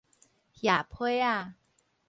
[0.63, 1.53] 瓦杮仔